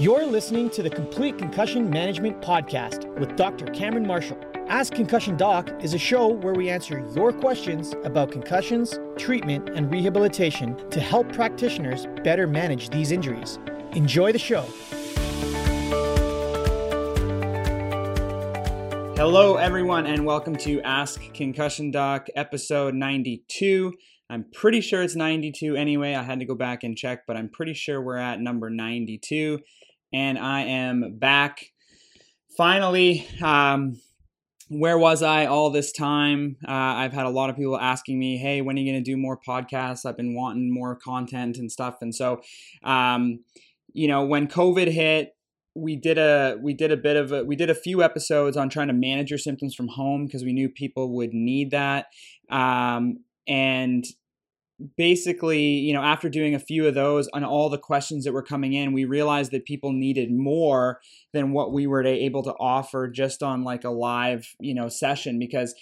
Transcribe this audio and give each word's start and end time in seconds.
You're 0.00 0.26
listening 0.26 0.70
to 0.70 0.82
the 0.84 0.90
Complete 0.90 1.38
Concussion 1.38 1.90
Management 1.90 2.40
Podcast 2.40 3.12
with 3.18 3.34
Dr. 3.34 3.66
Cameron 3.72 4.06
Marshall. 4.06 4.38
Ask 4.68 4.92
Concussion 4.92 5.36
Doc 5.36 5.72
is 5.82 5.92
a 5.92 5.98
show 5.98 6.28
where 6.28 6.54
we 6.54 6.70
answer 6.70 7.04
your 7.16 7.32
questions 7.32 7.96
about 8.04 8.30
concussions, 8.30 8.96
treatment, 9.16 9.70
and 9.70 9.90
rehabilitation 9.90 10.88
to 10.90 11.00
help 11.00 11.32
practitioners 11.32 12.06
better 12.22 12.46
manage 12.46 12.90
these 12.90 13.10
injuries. 13.10 13.58
Enjoy 13.90 14.30
the 14.30 14.38
show. 14.38 14.62
Hello, 19.16 19.56
everyone, 19.56 20.06
and 20.06 20.24
welcome 20.24 20.54
to 20.58 20.80
Ask 20.82 21.20
Concussion 21.34 21.90
Doc, 21.90 22.28
episode 22.36 22.94
92. 22.94 23.94
I'm 24.30 24.44
pretty 24.54 24.80
sure 24.80 25.02
it's 25.02 25.16
92 25.16 25.74
anyway. 25.74 26.14
I 26.14 26.22
had 26.22 26.38
to 26.38 26.44
go 26.44 26.54
back 26.54 26.84
and 26.84 26.96
check, 26.96 27.26
but 27.26 27.36
I'm 27.36 27.48
pretty 27.48 27.74
sure 27.74 28.00
we're 28.00 28.18
at 28.18 28.40
number 28.40 28.70
92 28.70 29.58
and 30.12 30.38
I 30.38 30.62
am 30.62 31.18
back. 31.18 31.72
Finally, 32.56 33.26
um, 33.42 34.00
where 34.68 34.98
was 34.98 35.22
I 35.22 35.46
all 35.46 35.70
this 35.70 35.92
time? 35.92 36.56
Uh, 36.66 36.72
I've 36.72 37.12
had 37.12 37.26
a 37.26 37.30
lot 37.30 37.50
of 37.50 37.56
people 37.56 37.78
asking 37.78 38.18
me, 38.18 38.36
"Hey, 38.36 38.60
when 38.60 38.76
are 38.76 38.80
you 38.80 38.92
going 38.92 39.02
to 39.02 39.10
do 39.10 39.16
more 39.16 39.38
podcasts?" 39.38 40.04
I've 40.04 40.16
been 40.16 40.34
wanting 40.34 40.72
more 40.72 40.96
content 40.96 41.56
and 41.56 41.72
stuff, 41.72 41.96
and 42.00 42.14
so, 42.14 42.42
um, 42.82 43.40
you 43.92 44.08
know, 44.08 44.24
when 44.24 44.46
COVID 44.46 44.88
hit, 44.88 45.34
we 45.74 45.96
did 45.96 46.18
a 46.18 46.58
we 46.60 46.74
did 46.74 46.92
a 46.92 46.96
bit 46.96 47.16
of 47.16 47.32
a, 47.32 47.44
we 47.44 47.56
did 47.56 47.70
a 47.70 47.74
few 47.74 48.02
episodes 48.02 48.56
on 48.56 48.68
trying 48.68 48.88
to 48.88 48.94
manage 48.94 49.30
your 49.30 49.38
symptoms 49.38 49.74
from 49.74 49.88
home 49.88 50.26
because 50.26 50.44
we 50.44 50.52
knew 50.52 50.68
people 50.68 51.14
would 51.14 51.32
need 51.32 51.70
that, 51.70 52.06
um, 52.50 53.18
and 53.46 54.04
basically, 54.96 55.60
you 55.60 55.92
know, 55.92 56.02
after 56.02 56.28
doing 56.28 56.54
a 56.54 56.60
few 56.60 56.86
of 56.86 56.94
those 56.94 57.28
on 57.32 57.44
all 57.44 57.68
the 57.68 57.78
questions 57.78 58.24
that 58.24 58.32
were 58.32 58.42
coming 58.42 58.72
in, 58.72 58.92
we 58.92 59.04
realized 59.04 59.50
that 59.52 59.64
people 59.64 59.92
needed 59.92 60.30
more 60.30 61.00
than 61.32 61.52
what 61.52 61.72
we 61.72 61.86
were 61.86 62.04
able 62.04 62.42
to 62.44 62.54
offer 62.54 63.08
just 63.08 63.42
on 63.42 63.64
like 63.64 63.84
a 63.84 63.90
live, 63.90 64.54
you 64.60 64.74
know, 64.74 64.88
session 64.88 65.38
because 65.38 65.74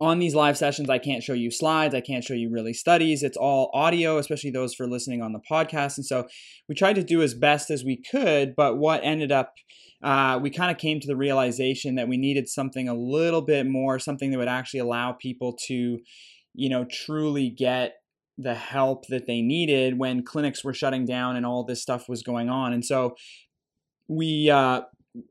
on 0.00 0.18
these 0.18 0.34
live 0.34 0.56
sessions, 0.56 0.90
I 0.90 0.98
can't 0.98 1.22
show 1.22 1.32
you 1.32 1.50
slides. 1.50 1.94
I 1.94 2.00
can't 2.00 2.24
show 2.24 2.34
you 2.34 2.50
really 2.50 2.72
studies. 2.72 3.22
It's 3.22 3.36
all 3.36 3.70
audio, 3.72 4.18
especially 4.18 4.50
those 4.50 4.74
for 4.74 4.88
listening 4.88 5.22
on 5.22 5.32
the 5.32 5.40
podcast. 5.50 5.96
And 5.96 6.04
so 6.04 6.26
we 6.68 6.74
tried 6.74 6.94
to 6.94 7.04
do 7.04 7.22
as 7.22 7.34
best 7.34 7.70
as 7.70 7.84
we 7.84 8.02
could. 8.10 8.54
But 8.56 8.78
what 8.78 9.04
ended 9.04 9.30
up, 9.30 9.54
uh, 10.02 10.40
we 10.42 10.50
kind 10.50 10.70
of 10.70 10.78
came 10.78 10.98
to 11.00 11.06
the 11.06 11.16
realization 11.16 11.94
that 11.96 12.08
we 12.08 12.16
needed 12.16 12.48
something 12.48 12.88
a 12.88 12.94
little 12.94 13.42
bit 13.42 13.66
more, 13.66 13.98
something 13.98 14.30
that 14.30 14.38
would 14.38 14.48
actually 14.48 14.80
allow 14.80 15.12
people 15.12 15.56
to, 15.68 15.98
you 16.54 16.68
know, 16.68 16.84
truly 16.90 17.48
get 17.48 17.94
the 18.38 18.54
help 18.54 19.06
that 19.08 19.26
they 19.26 19.40
needed 19.40 19.98
when 19.98 20.22
clinics 20.22 20.62
were 20.62 20.74
shutting 20.74 21.04
down 21.04 21.36
and 21.36 21.46
all 21.46 21.64
this 21.64 21.82
stuff 21.82 22.08
was 22.08 22.22
going 22.22 22.48
on. 22.48 22.72
And 22.72 22.84
so 22.84 23.16
we, 24.08 24.50
uh, 24.50 24.82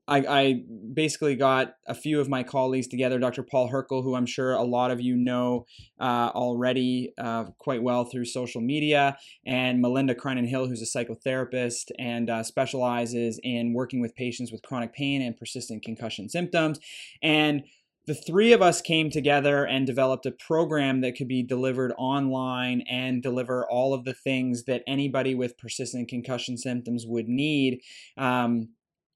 I, 0.08 0.18
I, 0.18 0.64
basically 0.94 1.36
got 1.36 1.76
a 1.88 1.94
few 1.94 2.20
of 2.20 2.30
my 2.30 2.44
colleagues 2.44 2.88
together, 2.88 3.20
Dr. 3.20 3.44
Paul 3.44 3.70
Herkel, 3.70 4.04
who 4.04 4.16
I'm 4.16 4.26
sure 4.26 4.54
a 4.54 4.64
lot 4.64 4.92
of 4.92 5.02
you 5.02 5.16
know 5.16 5.66
uh, 6.00 6.32
already 6.34 7.14
uh, 7.18 7.46
quite 7.60 7.84
well 7.84 8.06
through 8.06 8.26
social 8.26 8.62
media, 8.62 9.18
and 9.46 9.82
Melinda 9.82 10.16
Crinan 10.16 10.48
Hill, 10.48 10.68
who's 10.68 10.82
a 10.82 10.98
psychotherapist 10.98 11.92
and 12.00 12.30
uh, 12.30 12.44
specializes 12.44 13.40
in 13.44 13.74
working 13.74 14.02
with 14.02 14.16
patients 14.16 14.52
with 14.52 14.64
chronic 14.64 14.94
pain 14.94 15.22
and 15.22 15.38
persistent 15.38 15.84
concussion 15.84 16.30
symptoms. 16.30 16.80
And 17.22 17.64
the 18.08 18.16
three 18.16 18.54
of 18.54 18.62
us 18.62 18.82
came 18.82 19.10
together 19.10 19.66
and 19.66 19.88
developed 19.88 20.26
a 20.26 20.32
program 20.32 21.02
that 21.02 21.16
could 21.16 21.28
be 21.28 21.42
delivered 21.44 21.94
online 21.98 22.82
and 22.90 23.24
deliver 23.24 23.66
all 23.70 23.94
of 23.94 24.06
the 24.06 24.14
things 24.14 24.66
that 24.66 24.84
anybody 24.88 25.34
with 25.34 25.58
persistent 25.58 26.08
concussion 26.08 26.58
symptoms 26.58 27.06
would 27.08 27.28
need. 27.28 27.82
Um, 28.18 28.70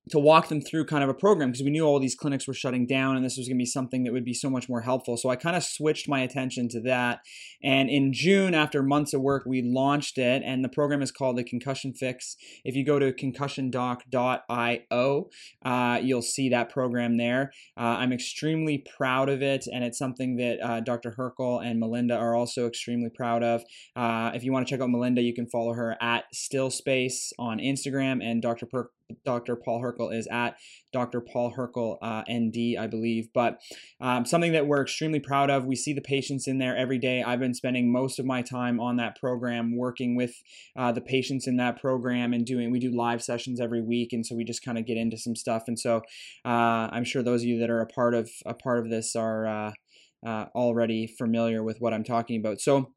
to 0.09 0.19
walk 0.19 0.49
them 0.49 0.61
through 0.61 0.85
kind 0.85 1.03
of 1.03 1.09
a 1.09 1.13
program 1.13 1.51
because 1.51 1.63
we 1.63 1.71
knew 1.71 1.85
all 1.85 1.99
these 1.99 2.15
clinics 2.15 2.47
were 2.47 2.53
shutting 2.53 2.85
down 2.85 3.15
and 3.15 3.25
this 3.25 3.37
was 3.37 3.47
going 3.47 3.57
to 3.57 3.61
be 3.61 3.65
something 3.65 4.03
that 4.03 4.13
would 4.13 4.25
be 4.25 4.33
so 4.33 4.49
much 4.49 4.67
more 4.67 4.81
helpful. 4.81 5.17
So 5.17 5.29
I 5.29 5.35
kind 5.35 5.55
of 5.55 5.63
switched 5.63 6.09
my 6.09 6.21
attention 6.21 6.67
to 6.69 6.81
that. 6.81 7.19
And 7.61 7.89
in 7.89 8.13
June, 8.13 8.53
after 8.53 8.81
months 8.81 9.13
of 9.13 9.21
work, 9.21 9.43
we 9.45 9.61
launched 9.61 10.17
it, 10.17 10.41
and 10.45 10.63
the 10.63 10.69
program 10.69 11.01
is 11.01 11.11
called 11.11 11.37
the 11.37 11.43
Concussion 11.43 11.93
Fix. 11.93 12.37
If 12.63 12.75
you 12.75 12.85
go 12.85 12.99
to 12.99 13.11
concussiondoc.io, 13.11 15.29
uh, 15.65 15.99
you'll 16.01 16.21
see 16.21 16.49
that 16.49 16.69
program 16.69 17.17
there. 17.17 17.51
Uh, 17.77 17.97
I'm 17.99 18.13
extremely 18.13 18.85
proud 18.97 19.27
of 19.27 19.41
it, 19.41 19.67
and 19.71 19.83
it's 19.83 19.97
something 19.97 20.37
that 20.37 20.59
uh, 20.63 20.79
Dr. 20.79 21.13
Herkel 21.17 21.65
and 21.65 21.79
Melinda 21.79 22.15
are 22.15 22.35
also 22.35 22.67
extremely 22.67 23.09
proud 23.09 23.43
of. 23.43 23.63
Uh, 23.95 24.31
if 24.33 24.43
you 24.43 24.53
want 24.53 24.67
to 24.67 24.73
check 24.73 24.81
out 24.81 24.89
Melinda, 24.89 25.21
you 25.21 25.33
can 25.33 25.47
follow 25.47 25.73
her 25.73 25.97
at 26.01 26.25
Stillspace 26.33 27.33
on 27.37 27.59
Instagram, 27.59 28.23
and 28.23 28.41
Dr. 28.41 28.65
Per- 28.65 28.89
Dr. 29.25 29.55
Paul 29.55 29.81
Herkel 29.81 30.13
is 30.13 30.27
at 30.31 30.57
Dr. 30.91 31.21
Paul 31.21 31.53
Herkel, 31.55 31.97
uh, 32.01 32.23
ND, 32.31 32.77
I 32.79 32.87
believe. 32.87 33.27
But 33.33 33.59
um, 34.01 34.25
something 34.25 34.51
that 34.53 34.67
we're 34.67 34.81
extremely 34.81 35.19
proud 35.19 35.49
of. 35.49 35.65
We 35.65 35.75
see 35.75 35.93
the 35.93 36.01
patients 36.01 36.47
in 36.47 36.57
there 36.57 36.75
every 36.75 36.97
day. 36.97 37.23
I've 37.23 37.39
been 37.39 37.53
spending 37.53 37.91
most 37.91 38.19
of 38.19 38.25
my 38.25 38.41
time 38.41 38.79
on 38.79 38.97
that 38.97 39.19
program, 39.19 39.75
working 39.75 40.15
with 40.15 40.33
uh, 40.77 40.91
the 40.91 41.01
patients 41.01 41.47
in 41.47 41.57
that 41.57 41.79
program 41.79 42.33
and 42.33 42.45
doing. 42.45 42.71
We 42.71 42.79
do 42.79 42.95
live 42.95 43.21
sessions 43.21 43.59
every 43.59 43.81
week, 43.81 44.13
and 44.13 44.25
so 44.25 44.35
we 44.35 44.43
just 44.43 44.63
kind 44.63 44.77
of 44.77 44.85
get 44.85 44.97
into 44.97 45.17
some 45.17 45.35
stuff. 45.35 45.63
And 45.67 45.79
so 45.79 45.97
uh, 46.45 46.89
I'm 46.91 47.03
sure 47.03 47.23
those 47.23 47.41
of 47.41 47.47
you 47.47 47.59
that 47.59 47.69
are 47.69 47.81
a 47.81 47.87
part 47.87 48.13
of 48.13 48.29
a 48.45 48.53
part 48.53 48.79
of 48.79 48.89
this 48.89 49.15
are 49.15 49.47
uh, 49.47 49.71
uh, 50.25 50.45
already 50.55 51.07
familiar 51.17 51.63
with 51.63 51.77
what 51.79 51.93
I'm 51.93 52.03
talking 52.03 52.39
about. 52.39 52.59
So 52.59 52.93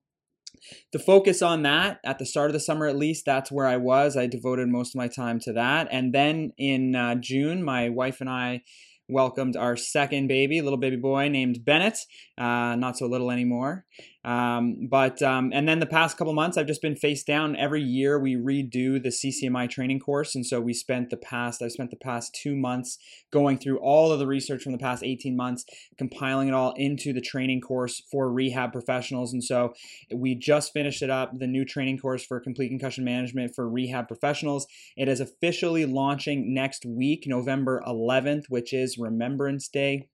to 0.92 0.98
focus 0.98 1.42
on 1.42 1.62
that 1.62 1.98
at 2.04 2.18
the 2.18 2.26
start 2.26 2.50
of 2.50 2.54
the 2.54 2.60
summer 2.60 2.86
at 2.86 2.96
least 2.96 3.24
that's 3.24 3.50
where 3.50 3.66
i 3.66 3.76
was. 3.76 4.16
I 4.16 4.26
devoted 4.26 4.68
most 4.68 4.94
of 4.94 4.98
my 4.98 5.08
time 5.08 5.40
to 5.40 5.52
that. 5.54 5.88
And 5.90 6.14
then 6.14 6.52
in 6.58 6.94
uh, 6.94 7.16
june 7.16 7.62
my 7.62 7.88
wife 7.88 8.20
and 8.20 8.30
i 8.30 8.62
welcomed 9.08 9.56
our 9.56 9.76
second 9.76 10.28
baby 10.28 10.62
little 10.62 10.78
baby 10.78 10.96
boy 10.96 11.28
named 11.28 11.64
bennett. 11.64 11.98
Uh, 12.38 12.76
not 12.76 12.96
so 12.96 13.06
little 13.06 13.30
anymore 13.30 13.84
um, 14.24 14.86
but 14.88 15.20
um, 15.20 15.50
and 15.52 15.68
then 15.68 15.80
the 15.80 15.86
past 15.86 16.16
couple 16.16 16.32
months, 16.32 16.56
I've 16.56 16.66
just 16.66 16.82
been 16.82 16.94
face 16.94 17.24
down. 17.24 17.56
Every 17.56 17.82
year 17.82 18.20
we 18.20 18.36
redo 18.36 19.02
the 19.02 19.08
CCMI 19.08 19.68
training 19.68 19.98
course, 19.98 20.36
and 20.36 20.46
so 20.46 20.60
we 20.60 20.72
spent 20.74 21.10
the 21.10 21.16
past 21.16 21.60
I've 21.60 21.72
spent 21.72 21.90
the 21.90 21.96
past 21.96 22.32
two 22.34 22.54
months 22.54 22.98
going 23.32 23.58
through 23.58 23.78
all 23.78 24.12
of 24.12 24.20
the 24.20 24.26
research 24.26 24.62
from 24.62 24.72
the 24.72 24.78
past 24.78 25.02
18 25.02 25.36
months, 25.36 25.64
compiling 25.98 26.48
it 26.48 26.54
all 26.54 26.72
into 26.76 27.12
the 27.12 27.20
training 27.20 27.60
course 27.60 28.00
for 28.10 28.32
rehab 28.32 28.72
professionals. 28.72 29.32
And 29.32 29.42
so 29.42 29.74
we 30.14 30.36
just 30.36 30.72
finished 30.72 31.02
it 31.02 31.10
up, 31.10 31.38
the 31.38 31.48
new 31.48 31.64
training 31.64 31.98
course 31.98 32.24
for 32.24 32.38
complete 32.38 32.68
concussion 32.68 33.04
management 33.04 33.54
for 33.56 33.68
rehab 33.68 34.06
professionals. 34.06 34.66
It 34.96 35.08
is 35.08 35.20
officially 35.20 35.84
launching 35.84 36.54
next 36.54 36.86
week, 36.86 37.24
November 37.26 37.82
11th, 37.86 38.44
which 38.48 38.72
is 38.72 38.98
Remembrance 38.98 39.66
Day. 39.66 40.08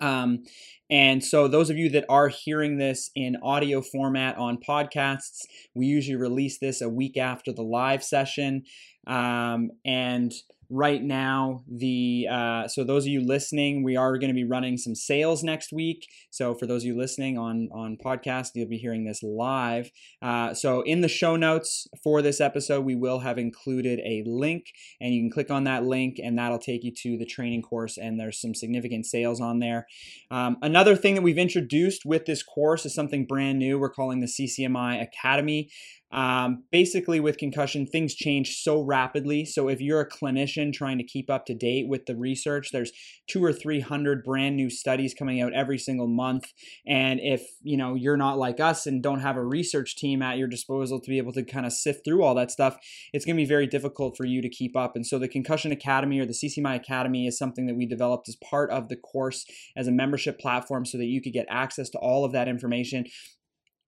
Um, 0.00 0.44
and 0.90 1.24
so, 1.24 1.48
those 1.48 1.70
of 1.70 1.78
you 1.78 1.88
that 1.90 2.04
are 2.08 2.28
hearing 2.28 2.78
this 2.78 3.10
in 3.14 3.36
audio 3.42 3.80
format 3.80 4.36
on 4.36 4.58
podcasts, 4.58 5.40
we 5.74 5.86
usually 5.86 6.16
release 6.16 6.58
this 6.58 6.80
a 6.80 6.88
week 6.88 7.16
after 7.16 7.52
the 7.52 7.62
live 7.62 8.04
session. 8.04 8.64
Um, 9.06 9.70
and 9.84 10.32
right 10.70 11.02
now 11.02 11.62
the 11.70 12.26
uh, 12.30 12.68
so 12.68 12.84
those 12.84 13.04
of 13.04 13.08
you 13.08 13.20
listening 13.24 13.82
we 13.82 13.96
are 13.96 14.18
going 14.18 14.28
to 14.28 14.34
be 14.34 14.44
running 14.44 14.76
some 14.76 14.94
sales 14.94 15.42
next 15.42 15.72
week. 15.72 16.06
So 16.30 16.54
for 16.54 16.66
those 16.66 16.82
of 16.82 16.86
you 16.86 16.96
listening 16.96 17.38
on 17.38 17.68
on 17.72 17.96
podcast 18.02 18.50
you'll 18.54 18.68
be 18.68 18.78
hearing 18.78 19.04
this 19.04 19.22
live. 19.22 19.90
Uh, 20.22 20.54
so 20.54 20.82
in 20.82 21.00
the 21.00 21.08
show 21.08 21.36
notes 21.36 21.86
for 22.02 22.22
this 22.22 22.40
episode 22.40 22.84
we 22.84 22.94
will 22.94 23.20
have 23.20 23.38
included 23.38 24.00
a 24.00 24.22
link 24.26 24.66
and 25.00 25.14
you 25.14 25.22
can 25.22 25.30
click 25.30 25.50
on 25.50 25.64
that 25.64 25.84
link 25.84 26.16
and 26.22 26.38
that'll 26.38 26.58
take 26.58 26.84
you 26.84 26.92
to 27.02 27.16
the 27.16 27.26
training 27.26 27.62
course 27.62 27.96
and 27.96 28.18
there's 28.18 28.40
some 28.40 28.54
significant 28.54 29.06
sales 29.06 29.40
on 29.40 29.58
there. 29.58 29.86
Um, 30.30 30.56
another 30.62 30.96
thing 30.96 31.14
that 31.14 31.22
we've 31.22 31.38
introduced 31.38 32.02
with 32.04 32.26
this 32.26 32.42
course 32.42 32.86
is 32.86 32.94
something 32.94 33.26
brand 33.26 33.58
new. 33.58 33.78
We're 33.78 33.90
calling 33.90 34.20
the 34.20 34.26
ccmi 34.26 35.02
academy 35.02 35.70
um, 36.14 36.62
basically, 36.70 37.18
with 37.18 37.38
concussion, 37.38 37.86
things 37.86 38.14
change 38.14 38.58
so 38.58 38.80
rapidly. 38.80 39.44
So, 39.44 39.68
if 39.68 39.80
you're 39.80 40.00
a 40.00 40.08
clinician 40.08 40.72
trying 40.72 40.96
to 40.98 41.04
keep 41.04 41.28
up 41.28 41.44
to 41.46 41.54
date 41.54 41.88
with 41.88 42.06
the 42.06 42.14
research, 42.14 42.70
there's 42.70 42.92
two 43.28 43.44
or 43.44 43.52
three 43.52 43.80
hundred 43.80 44.22
brand 44.22 44.54
new 44.54 44.70
studies 44.70 45.12
coming 45.12 45.42
out 45.42 45.52
every 45.52 45.76
single 45.76 46.06
month. 46.06 46.44
And 46.86 47.18
if 47.20 47.42
you 47.62 47.76
know 47.76 47.96
you're 47.96 48.16
not 48.16 48.38
like 48.38 48.60
us 48.60 48.86
and 48.86 49.02
don't 49.02 49.20
have 49.20 49.36
a 49.36 49.44
research 49.44 49.96
team 49.96 50.22
at 50.22 50.38
your 50.38 50.46
disposal 50.46 51.00
to 51.00 51.10
be 51.10 51.18
able 51.18 51.32
to 51.32 51.42
kind 51.42 51.66
of 51.66 51.72
sift 51.72 52.04
through 52.04 52.22
all 52.22 52.36
that 52.36 52.52
stuff, 52.52 52.76
it's 53.12 53.24
going 53.24 53.36
to 53.36 53.42
be 53.42 53.48
very 53.48 53.66
difficult 53.66 54.16
for 54.16 54.24
you 54.24 54.40
to 54.40 54.48
keep 54.48 54.76
up. 54.76 54.94
And 54.94 55.04
so, 55.04 55.18
the 55.18 55.26
Concussion 55.26 55.72
Academy 55.72 56.20
or 56.20 56.26
the 56.26 56.32
CCMI 56.32 56.76
Academy 56.76 57.26
is 57.26 57.36
something 57.36 57.66
that 57.66 57.76
we 57.76 57.86
developed 57.86 58.28
as 58.28 58.36
part 58.36 58.70
of 58.70 58.88
the 58.88 58.96
course 58.96 59.44
as 59.76 59.88
a 59.88 59.92
membership 59.92 60.38
platform 60.38 60.86
so 60.86 60.96
that 60.96 61.06
you 61.06 61.20
could 61.20 61.32
get 61.32 61.46
access 61.50 61.90
to 61.90 61.98
all 61.98 62.24
of 62.24 62.30
that 62.30 62.46
information 62.46 63.04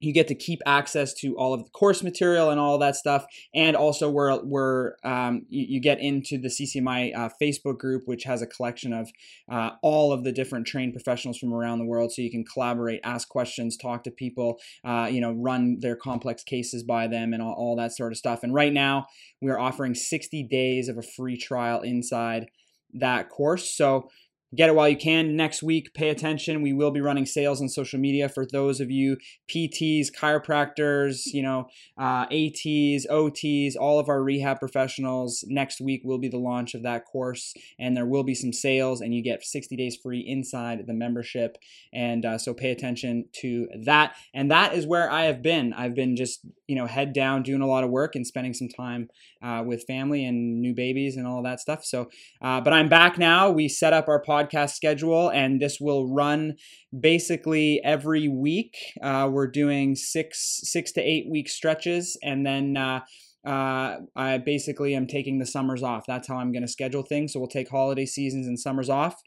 you 0.01 0.13
get 0.13 0.29
to 0.29 0.35
keep 0.35 0.61
access 0.67 1.15
to 1.15 1.37
all 1.37 1.55
of 1.55 1.65
the 1.65 1.71
course 1.71 2.03
material 2.03 2.51
and 2.51 2.61
all 2.61 2.79
that 2.79 2.97
stuff. 2.97 3.25
And 3.55 3.75
also 3.75 4.11
we're, 4.11 4.43
we're 4.45 4.93
um, 5.05 5.47
you, 5.49 5.67
you, 5.69 5.81
get 5.81 6.01
into 6.01 6.39
the 6.39 6.49
ccmi 6.49 7.17
uh, 7.17 7.29
facebook 7.41 7.79
group 7.79 8.03
which 8.07 8.25
has 8.25 8.43
a 8.43 8.47
collection 8.47 8.93
of 8.93 9.11
uh, 9.51 9.71
all 9.83 10.13
of 10.13 10.25
the 10.25 10.33
different 10.33 10.67
trained 10.67 10.93
professionals 10.93 11.39
from 11.39 11.53
around 11.53 11.79
the 11.79 11.85
world. 11.85 12.13
So 12.13 12.23
you 12.23 12.31
can 12.31 12.45
collaborate 12.45 13.01
ask 13.05 13.29
questions 13.29 13.77
talk 13.77 14.05
to 14.05 14.11
people 14.11 14.59
uh, 14.85 15.09
you 15.11 15.21
know 15.21 15.33
run 15.33 15.79
their 15.81 15.97
complex 15.97 16.43
cases 16.43 16.83
by 16.83 17.07
them 17.07 17.33
and 17.33 17.43
all, 17.43 17.55
all 17.55 17.77
that 17.77 17.93
sort 17.93 18.13
of 18.13 18.19
stuff. 18.19 18.43
And 18.43 18.53
right 18.53 18.73
now 18.73 19.07
we're 19.41 19.59
offering 19.59 19.95
60 19.95 20.43
days 20.45 20.89
of 20.89 20.99
a 20.99 21.03
free 21.03 21.37
trial 21.37 21.81
inside 21.83 22.47
that 22.95 23.29
course. 23.29 23.71
So 23.71 24.09
Get 24.55 24.69
it 24.69 24.77
while 24.77 24.89
you 24.89 24.97
can. 24.97 25.35
Next 25.35 25.61
week, 25.61 25.93
pay 25.93 26.09
attention. 26.09 26.63
We 26.63 26.73
will 26.73 26.93
be 26.93 27.01
running 27.01 27.27
sales 27.27 27.61
on 27.61 27.69
social 27.69 27.99
media 27.99 28.29
for 28.29 28.47
those 28.47 28.81
of 28.81 28.93
you 28.93 29.17
PTs, 29.51 30.07
chiropractors, 30.17 31.23
you 31.27 31.43
know, 31.43 31.67
uh, 31.99 32.27
ATs, 32.31 33.07
OTs, 33.11 33.75
all 33.79 33.99
of 33.99 34.09
our 34.09 34.23
rehab 34.23 34.61
professionals. 34.61 35.45
Next 35.49 35.81
week 35.81 36.03
will 36.05 36.19
be 36.19 36.29
the 36.29 36.39
launch 36.39 36.75
of 36.75 36.85
that 36.85 37.07
course, 37.07 37.55
and 37.81 37.97
there 37.97 38.07
will 38.07 38.23
be 38.23 38.37
some 38.37 38.53
sales, 38.53 39.01
and 39.01 39.13
you 39.13 39.21
get 39.21 39.43
60 39.43 39.75
days 39.75 39.99
free 40.01 40.21
inside 40.21 40.87
the 40.87 40.95
membership. 40.95 41.59
And 41.93 42.25
uh, 42.25 42.39
so 42.39 42.55
pay 42.55 42.71
attention 42.71 43.25
to 43.41 43.67
that. 43.85 44.15
And 44.33 44.49
that 44.53 44.75
is 44.75 44.87
where 44.87 45.11
I 45.11 45.25
have 45.25 45.43
been. 45.43 45.73
I've 45.73 45.97
been 45.97 46.15
just, 46.15 46.47
you 46.69 46.77
know, 46.77 46.87
head 46.87 47.13
down, 47.13 47.43
doing 47.43 47.63
a 47.63 47.67
lot 47.67 47.83
of 47.83 47.91
work 47.91 48.15
and 48.15 48.25
spending 48.25 48.55
some 48.55 48.69
time 48.69 49.09
uh, 49.43 49.65
with 49.67 49.85
family 49.89 50.25
and 50.25 50.61
new 50.61 50.73
babies 50.73 51.17
and 51.17 51.27
all 51.27 51.43
that 51.43 51.59
stuff. 51.59 51.85
So, 51.85 52.11
uh, 52.41 52.61
but 52.61 52.73
I'm 52.73 52.89
back 52.89 53.19
now. 53.19 53.51
We 53.51 53.69
set 53.69 53.93
up 53.93 54.07
our 54.07 54.23
podcast 54.23 54.36
podcast 54.37 54.71
schedule, 54.71 55.29
and 55.29 55.61
this 55.61 55.79
will 55.81 56.13
run 56.13 56.55
basically 56.99 57.81
every 57.85 58.29
week. 58.29 58.77
Uh, 59.03 59.29
we're 59.31 59.47
doing 59.51 59.95
six 59.95 60.61
six 60.63 60.93
to 60.93 61.01
eight 61.01 61.27
week 61.31 61.49
stretches, 61.49 62.19
and 62.23 62.45
then. 62.47 62.77
Uh, 62.77 63.01
uh, 63.47 63.99
I 64.17 64.39
basically 64.39 64.97
am 64.97 65.07
taking 65.07 65.39
the 65.39 65.47
summers 65.47 65.81
off. 65.81 66.03
That's 66.05 66.27
how 66.27 66.35
I'm 66.35 66.51
going 66.51 66.65
to 66.65 66.69
schedule 66.69 67.05
things. 67.05 67.33
So 67.33 67.39
we'll 67.39 67.49
take 67.49 67.71
holiday 67.71 68.05
seasons 68.05 68.49
and 68.49 68.59
summers 68.59 68.91
off. 68.91 69.23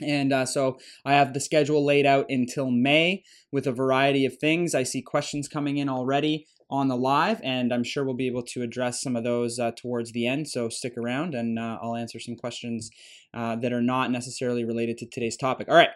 And 0.00 0.32
uh, 0.32 0.46
so 0.46 0.78
I 1.04 1.14
have 1.14 1.34
the 1.34 1.40
schedule 1.40 1.84
laid 1.84 2.06
out 2.06 2.26
until 2.28 2.70
May 2.70 3.24
with 3.50 3.66
a 3.66 3.72
variety 3.72 4.24
of 4.24 4.38
things. 4.38 4.72
I 4.72 4.84
see 4.84 5.02
questions 5.02 5.48
coming 5.48 5.78
in 5.78 5.88
already 5.88 6.46
on 6.70 6.88
the 6.88 6.96
live, 6.96 7.40
and 7.42 7.72
I'm 7.72 7.84
sure 7.84 8.04
we'll 8.04 8.14
be 8.14 8.26
able 8.26 8.44
to 8.44 8.62
address 8.62 9.02
some 9.02 9.16
of 9.16 9.24
those 9.24 9.58
uh, 9.58 9.72
towards 9.76 10.12
the 10.12 10.26
end. 10.26 10.48
So 10.48 10.68
stick 10.68 10.96
around, 10.96 11.34
and 11.34 11.58
uh, 11.58 11.78
I'll 11.82 11.96
answer 11.96 12.18
some 12.20 12.36
questions 12.36 12.90
uh, 13.34 13.56
that 13.56 13.72
are 13.72 13.82
not 13.82 14.10
necessarily 14.10 14.64
related 14.64 14.98
to 14.98 15.06
today's 15.06 15.36
topic. 15.36 15.68
All 15.68 15.74
right. 15.74 15.90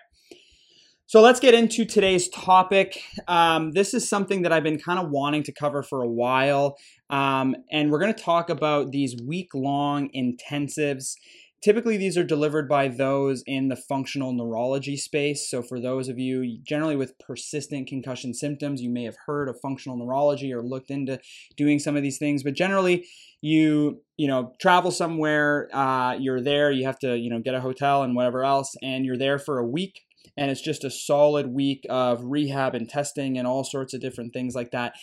So 1.06 1.21
let's 1.21 1.38
get 1.38 1.53
into 1.53 1.85
today's 1.85 2.31
topic. 2.31 2.99
Um, 3.29 3.73
this 3.73 3.93
is 3.93 4.09
something 4.09 4.41
that 4.43 4.53
I've 4.53 4.62
been 4.62 4.79
kind 4.79 4.99
of 4.99 5.11
wanting 5.11 5.43
to 5.44 5.53
cover 5.53 5.82
for 5.82 6.03
a 6.03 6.09
while. 6.09 6.77
Um, 7.11 7.55
and 7.70 7.91
we're 7.91 7.99
going 7.99 8.15
to 8.15 8.23
talk 8.23 8.49
about 8.49 8.91
these 8.91 9.15
week 9.23 9.50
long 9.55 10.09
intensives 10.17 11.17
Typically, 11.64 11.96
these 11.96 12.19
are 12.19 12.25
delivered 12.25 12.69
by 12.69 12.88
those 12.88 13.43
in 13.46 13.69
the 13.69 13.76
functional 13.76 14.34
neurology 14.34 14.99
space. 14.99 15.49
So, 15.49 15.62
for 15.62 15.81
those 15.81 16.11
of 16.11 16.19
you 16.19 16.58
generally 16.62 16.94
with 16.94 17.19
persistent 17.19 17.88
concussion 17.88 18.34
symptoms, 18.34 18.82
you 18.82 18.90
may 18.90 19.05
have 19.05 19.16
heard 19.25 19.49
of 19.49 19.58
functional 19.62 19.96
neurology 19.96 20.52
or 20.52 20.62
looked 20.62 20.90
into 20.90 21.19
doing 21.56 21.78
some 21.78 21.96
of 21.96 22.02
these 22.02 22.19
things. 22.19 22.43
But 22.43 22.52
generally, 22.52 23.06
you 23.40 24.02
you 24.19 24.28
know 24.28 24.52
travel 24.61 24.90
somewhere, 24.90 25.70
uh, 25.72 26.19
you're 26.20 26.43
there, 26.43 26.70
you 26.70 26.84
have 26.84 26.99
to 26.99 27.16
you 27.16 27.31
know 27.31 27.38
get 27.38 27.55
a 27.55 27.62
hotel 27.62 28.02
and 28.02 28.14
whatever 28.14 28.44
else, 28.44 28.76
and 28.82 29.06
you're 29.06 29.17
there 29.17 29.38
for 29.38 29.58
a 29.58 29.67
week. 29.67 30.02
And 30.37 30.50
it's 30.50 30.60
just 30.60 30.84
a 30.84 30.90
solid 30.90 31.46
week 31.46 31.87
of 31.88 32.22
rehab 32.25 32.75
and 32.75 32.87
testing 32.90 33.38
and 33.38 33.46
all 33.46 33.64
sorts 33.64 33.94
of 33.94 34.02
different 34.02 34.34
things 34.34 34.55
like 34.55 34.70
that. 34.72 34.96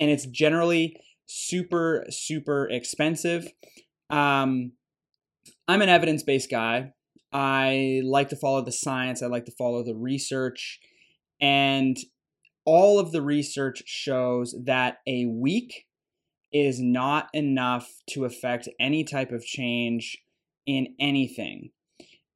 And 0.00 0.10
it's 0.10 0.26
generally 0.26 0.96
super 1.26 2.06
super 2.10 2.68
expensive. 2.68 3.52
Um, 4.10 4.72
I'm 5.66 5.82
an 5.82 5.88
evidence 5.88 6.22
based 6.22 6.50
guy. 6.50 6.92
I 7.32 8.00
like 8.04 8.30
to 8.30 8.36
follow 8.36 8.64
the 8.64 8.72
science, 8.72 9.22
I 9.22 9.26
like 9.26 9.44
to 9.46 9.52
follow 9.52 9.84
the 9.84 9.94
research. 9.94 10.80
And 11.40 11.96
all 12.64 12.98
of 12.98 13.12
the 13.12 13.22
research 13.22 13.82
shows 13.86 14.54
that 14.64 14.98
a 15.06 15.26
week 15.26 15.86
is 16.52 16.80
not 16.80 17.28
enough 17.32 17.88
to 18.10 18.24
affect 18.24 18.68
any 18.80 19.04
type 19.04 19.30
of 19.30 19.44
change 19.44 20.18
in 20.66 20.94
anything. 20.98 21.70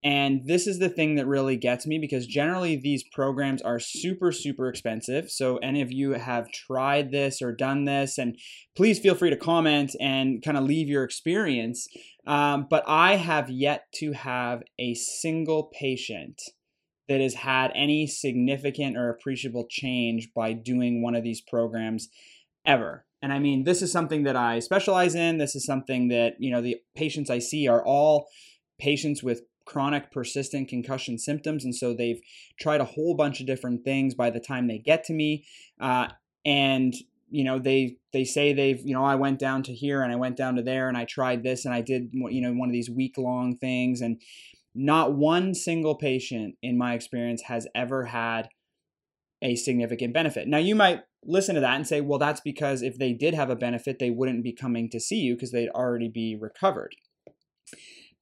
And 0.04 0.46
this 0.46 0.66
is 0.66 0.80
the 0.80 0.88
thing 0.88 1.14
that 1.14 1.28
really 1.28 1.56
gets 1.56 1.86
me 1.86 1.98
because 1.98 2.26
generally 2.26 2.74
these 2.74 3.04
programs 3.12 3.62
are 3.62 3.78
super, 3.78 4.32
super 4.32 4.68
expensive. 4.68 5.30
So, 5.30 5.58
any 5.58 5.80
of 5.80 5.92
you 5.92 6.12
have 6.12 6.50
tried 6.50 7.12
this 7.12 7.40
or 7.40 7.52
done 7.52 7.84
this, 7.84 8.18
and 8.18 8.36
please 8.74 8.98
feel 8.98 9.14
free 9.14 9.30
to 9.30 9.36
comment 9.36 9.94
and 10.00 10.42
kind 10.42 10.56
of 10.56 10.64
leave 10.64 10.88
your 10.88 11.04
experience. 11.04 11.86
Um, 12.26 12.66
but 12.68 12.82
I 12.88 13.16
have 13.16 13.48
yet 13.48 13.84
to 13.96 14.12
have 14.12 14.62
a 14.78 14.94
single 14.94 15.70
patient 15.72 16.42
that 17.08 17.20
has 17.20 17.34
had 17.34 17.70
any 17.74 18.06
significant 18.06 18.96
or 18.96 19.08
appreciable 19.08 19.66
change 19.70 20.30
by 20.34 20.52
doing 20.52 21.02
one 21.02 21.14
of 21.14 21.22
these 21.22 21.40
programs 21.40 22.08
ever. 22.64 23.04
And 23.20 23.32
I 23.32 23.38
mean, 23.38 23.64
this 23.64 23.82
is 23.82 23.92
something 23.92 24.24
that 24.24 24.34
I 24.34 24.58
specialize 24.58 25.14
in. 25.14 25.38
This 25.38 25.54
is 25.54 25.64
something 25.64 26.08
that, 26.08 26.34
you 26.40 26.50
know, 26.50 26.60
the 26.60 26.78
patients 26.96 27.30
I 27.30 27.38
see 27.38 27.68
are 27.68 27.84
all 27.84 28.26
patients 28.80 29.22
with 29.22 29.42
chronic 29.64 30.10
persistent 30.10 30.68
concussion 30.68 31.18
symptoms 31.18 31.64
and 31.64 31.74
so 31.74 31.94
they've 31.94 32.20
tried 32.58 32.80
a 32.80 32.84
whole 32.84 33.14
bunch 33.14 33.40
of 33.40 33.46
different 33.46 33.84
things 33.84 34.14
by 34.14 34.30
the 34.30 34.40
time 34.40 34.66
they 34.66 34.78
get 34.78 35.04
to 35.04 35.12
me 35.12 35.44
uh, 35.80 36.08
and 36.44 36.94
you 37.30 37.44
know 37.44 37.58
they 37.58 37.96
they 38.12 38.24
say 38.24 38.52
they've 38.52 38.80
you 38.84 38.94
know 38.94 39.04
i 39.04 39.14
went 39.14 39.38
down 39.38 39.62
to 39.62 39.72
here 39.72 40.02
and 40.02 40.12
i 40.12 40.16
went 40.16 40.36
down 40.36 40.56
to 40.56 40.62
there 40.62 40.88
and 40.88 40.96
i 40.96 41.04
tried 41.04 41.42
this 41.42 41.64
and 41.64 41.74
i 41.74 41.80
did 41.80 42.10
you 42.12 42.40
know 42.40 42.52
one 42.52 42.68
of 42.68 42.72
these 42.72 42.90
week 42.90 43.16
long 43.16 43.56
things 43.56 44.00
and 44.00 44.20
not 44.74 45.14
one 45.14 45.54
single 45.54 45.94
patient 45.94 46.56
in 46.62 46.78
my 46.78 46.94
experience 46.94 47.42
has 47.42 47.66
ever 47.74 48.06
had 48.06 48.48
a 49.42 49.56
significant 49.56 50.14
benefit. 50.14 50.48
Now 50.48 50.58
you 50.58 50.74
might 50.74 51.02
listen 51.24 51.54
to 51.54 51.60
that 51.60 51.76
and 51.76 51.86
say 51.86 52.00
well 52.00 52.18
that's 52.18 52.40
because 52.40 52.82
if 52.82 52.98
they 52.98 53.12
did 53.12 53.32
have 53.34 53.48
a 53.48 53.56
benefit 53.56 53.98
they 53.98 54.10
wouldn't 54.10 54.42
be 54.42 54.52
coming 54.52 54.90
to 54.90 54.98
see 54.98 55.20
you 55.20 55.34
because 55.34 55.52
they'd 55.52 55.68
already 55.68 56.08
be 56.08 56.36
recovered 56.36 56.96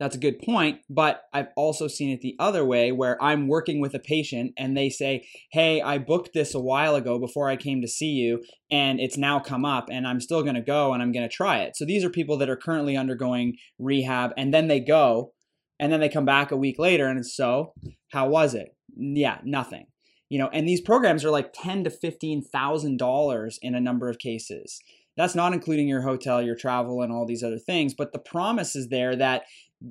that's 0.01 0.17
a 0.17 0.21
good 0.21 0.41
point. 0.41 0.81
But 0.89 1.23
I've 1.33 1.49
also 1.57 1.87
seen 1.87 2.11
it 2.11 2.23
the 2.23 2.35
other 2.41 2.65
way 2.65 2.91
where 2.91 3.23
I'm 3.23 3.47
working 3.47 3.81
with 3.81 3.95
a 3.95 4.01
patient 4.01 4.55
and 4.57 4.77
they 4.77 4.89
say, 4.89 5.29
Hey, 5.53 5.83
I 5.83 5.99
booked 5.99 6.33
this 6.33 6.55
a 6.55 6.61
while 6.61 6.97
ago 6.97 7.19
before 7.19 7.49
I 7.49 7.57
came 7.57 7.83
to 7.83 7.89
see 7.89 8.13
you, 8.13 8.43
and 8.71 8.99
it's 8.99 9.19
now 9.19 9.39
come 9.39 9.65
up, 9.65 9.89
and 9.93 10.09
I'm 10.09 10.21
still 10.21 10.43
going 10.43 10.55
to 10.55 10.63
go 10.63 10.93
and 10.93 11.03
I'm 11.03 11.13
going 11.13 11.29
to 11.29 11.35
try 11.35 11.59
it. 11.59 11.77
So 11.77 11.85
these 11.85 12.03
are 12.03 12.11
people 12.11 12.39
that 12.39 12.49
are 12.49 12.57
currently 12.57 12.97
undergoing 12.97 13.57
rehab, 13.79 14.33
and 14.37 14.53
then 14.53 14.69
they 14.69 14.81
go, 14.81 15.35
and 15.79 15.93
then 15.93 16.01
they 16.01 16.09
come 16.09 16.25
back 16.25 16.51
a 16.51 16.57
week 16.57 16.79
later, 16.79 17.07
and 17.07 17.25
so, 17.25 17.75
how 18.11 18.29
was 18.29 18.55
it? 18.55 18.75
Yeah, 18.97 19.39
nothing. 19.45 19.87
You 20.31 20.39
know, 20.39 20.49
and 20.49 20.67
these 20.67 20.81
programs 20.81 21.25
are 21.25 21.31
like 21.31 21.53
ten 21.53 21.85
to 21.85 21.91
fifteen 21.91 22.43
thousand 22.43 22.99
dollars 22.99 23.59
in 23.61 23.75
a 23.75 23.81
number 23.81 24.09
of 24.09 24.19
cases. 24.19 24.81
That's 25.17 25.35
not 25.35 25.53
including 25.53 25.89
your 25.89 26.03
hotel, 26.03 26.41
your 26.41 26.55
travel, 26.55 27.03
and 27.03 27.13
all 27.13 27.27
these 27.27 27.43
other 27.43 27.59
things. 27.59 27.95
But 27.95 28.13
the 28.13 28.19
promise 28.19 28.77
is 28.77 28.89
there 28.89 29.17
that 29.17 29.43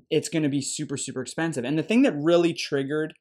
it's 0.10 0.30
going 0.30 0.44
to 0.44 0.50
be 0.50 0.62
super, 0.62 0.98
super 0.98 1.22
expensive. 1.22 1.66
And 1.66 1.78
the 1.78 1.84
thing 1.84 2.04
that 2.04 2.14
really 2.16 2.54
triggered 2.54 3.14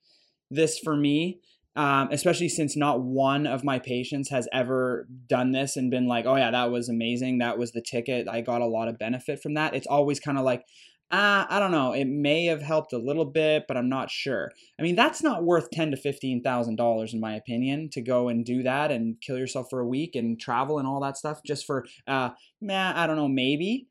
this 0.51 0.79
for 0.79 0.97
me, 0.97 1.41
um, 1.77 2.09
especially 2.11 2.49
since 2.49 2.77
not 2.77 3.03
one 3.03 3.47
of 3.47 3.63
my 3.65 3.79
patients 3.79 4.31
has 4.31 4.49
ever 4.53 5.07
done 5.29 5.53
this 5.53 5.77
and 5.77 5.91
been 5.91 6.07
like, 6.07 6.27
oh, 6.27 6.37
yeah, 6.37 6.51
that 6.51 6.71
was 6.71 6.89
amazing. 6.89 7.39
That 7.39 7.59
was 7.59 7.73
the 7.73 7.83
ticket. 7.83 8.29
I 8.29 8.41
got 8.41 8.63
a 8.63 8.67
lot 8.67 8.89
of 8.89 8.99
benefit 8.99 9.41
from 9.41 9.55
that. 9.55 9.75
It's 9.75 9.87
always 9.87 10.19
kind 10.19 10.39
of 10.39 10.45
like, 10.45 10.65
uh, 11.11 11.47
I 11.49 11.59
don't 11.59 11.71
know. 11.71 11.93
It 11.93 12.07
may 12.07 12.47
have 12.47 12.61
helped 12.61 12.93
a 12.93 12.99
little 12.99 13.25
bit, 13.25 13.65
but 13.67 13.79
I'm 13.79 13.89
not 13.89 14.11
sure. 14.11 14.51
I 14.79 14.83
mean, 14.83 14.95
that's 14.95 15.23
not 15.23 15.43
worth 15.43 15.71
ten 15.71 15.91
to 15.91 15.97
fifteen 15.97 16.43
thousand 16.43 16.77
dollars, 16.77 17.15
in 17.15 17.21
my 17.21 17.35
opinion, 17.35 17.89
to 17.93 18.03
go 18.03 18.29
and 18.29 18.45
do 18.45 18.63
that 18.65 18.91
and 18.91 19.17
kill 19.23 19.39
yourself 19.39 19.69
for 19.71 19.81
a 19.81 19.87
week 19.87 20.17
and 20.17 20.39
travel 20.39 20.79
and 20.79 20.87
all 20.87 21.01
that 21.01 21.17
stuff 21.17 21.41
just 21.47 21.65
for, 21.65 21.87
uh, 22.07 22.31
man, 22.61 22.95
I 22.95 23.07
don't 23.07 23.17
know, 23.17 23.29
maybe 23.29 23.87